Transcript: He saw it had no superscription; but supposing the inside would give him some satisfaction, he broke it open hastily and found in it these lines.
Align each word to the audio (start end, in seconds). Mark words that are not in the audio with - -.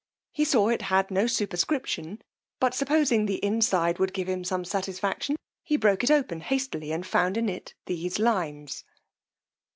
He 0.31 0.45
saw 0.45 0.69
it 0.69 0.81
had 0.89 1.11
no 1.11 1.27
superscription; 1.27 2.23
but 2.59 2.73
supposing 2.73 3.27
the 3.27 3.35
inside 3.45 3.99
would 3.99 4.15
give 4.15 4.27
him 4.27 4.43
some 4.43 4.65
satisfaction, 4.65 5.35
he 5.63 5.77
broke 5.77 6.03
it 6.03 6.09
open 6.09 6.39
hastily 6.41 6.91
and 6.91 7.05
found 7.05 7.37
in 7.37 7.47
it 7.47 7.75
these 7.85 8.17
lines. 8.17 8.83